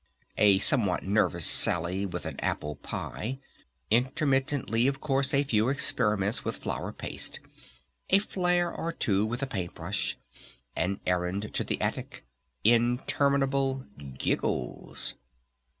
A 0.39 0.57
somewhat 0.57 1.03
nervous 1.03 1.45
sally 1.45 2.07
with 2.07 2.25
an 2.25 2.39
apple 2.39 2.77
pie! 2.77 3.37
Intermittently, 3.91 4.87
of 4.87 4.99
course, 4.99 5.31
a 5.31 5.43
few 5.43 5.69
experiments 5.69 6.43
with 6.43 6.55
flour 6.55 6.91
paste! 6.91 7.39
A 8.09 8.17
flaire 8.17 8.75
or 8.75 8.91
two 8.91 9.27
with 9.27 9.43
a 9.43 9.45
paint 9.45 9.75
brush! 9.75 10.17
An 10.75 10.99
errand 11.05 11.53
to 11.53 11.63
the 11.63 11.79
attic! 11.79 12.25
Interminable 12.63 13.85
giggles! 14.17 15.13